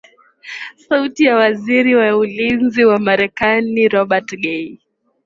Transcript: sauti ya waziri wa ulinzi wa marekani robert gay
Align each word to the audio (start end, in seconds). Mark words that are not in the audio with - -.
sauti 0.77 1.23
ya 1.23 1.35
waziri 1.35 1.95
wa 1.95 2.17
ulinzi 2.17 2.85
wa 2.85 2.99
marekani 2.99 3.87
robert 3.87 4.35
gay 4.37 4.77